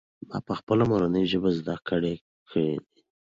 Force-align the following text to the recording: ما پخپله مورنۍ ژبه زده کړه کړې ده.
ما 0.29 0.37
پخپله 0.49 0.83
مورنۍ 0.89 1.23
ژبه 1.31 1.49
زده 1.59 1.75
کړه 1.87 2.13
کړې 2.49 2.69
ده. 2.79 2.99